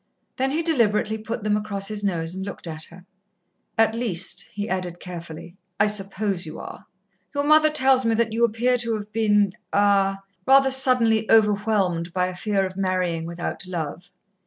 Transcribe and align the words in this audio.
Then 0.37 0.49
he 0.49 0.63
deliberately 0.63 1.19
put 1.19 1.43
them 1.43 1.55
across 1.55 1.87
his 1.89 2.03
nose 2.03 2.33
and 2.33 2.43
looked 2.43 2.65
at 2.65 2.85
her. 2.85 3.05
"At 3.77 3.93
least," 3.93 4.49
he 4.51 4.67
added 4.67 4.99
carefully, 4.99 5.57
"I 5.79 5.85
suppose 5.85 6.43
you 6.43 6.59
are. 6.59 6.87
Your 7.35 7.43
mother 7.43 7.69
tells 7.69 8.03
me 8.03 8.15
that 8.15 8.33
you 8.33 8.43
appear 8.43 8.79
to 8.79 8.95
have 8.95 9.11
been 9.13 9.51
er 9.75 10.17
rather 10.47 10.71
suddenly 10.71 11.29
overwhelmed 11.31 12.13
by 12.13 12.25
a 12.25 12.35
fear 12.35 12.65
of 12.65 12.75
marrying 12.75 13.27
without 13.27 13.67
love. 13.67 14.11